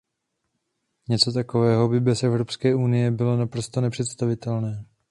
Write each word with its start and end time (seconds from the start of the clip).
Něco 1.09 1.31
takového 1.31 1.89
by 1.89 1.99
bez 1.99 2.23
Evropské 2.23 2.75
unie 2.75 3.11
bylo 3.11 3.37
naprosto 3.37 3.81
nepředstavitelné. 3.81 4.85